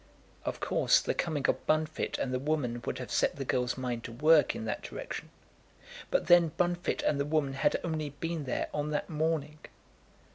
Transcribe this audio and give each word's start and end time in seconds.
Of 0.45 0.59
course, 0.59 0.99
the 0.99 1.13
coming 1.13 1.45
of 1.47 1.63
Bunfit 1.67 2.17
and 2.17 2.33
the 2.33 2.39
woman 2.39 2.81
would 2.87 2.97
have 2.97 3.11
set 3.11 3.35
the 3.35 3.45
girl's 3.45 3.77
mind 3.77 4.03
to 4.05 4.11
work 4.11 4.55
in 4.55 4.65
that 4.65 4.81
direction; 4.81 5.29
but 6.09 6.25
then 6.25 6.53
Bunfit 6.57 7.03
and 7.03 7.19
the 7.19 7.23
woman 7.23 7.53
had 7.53 7.79
only 7.83 8.09
been 8.09 8.45
there 8.45 8.67
on 8.73 8.89
that 8.89 9.11
morning. 9.11 9.59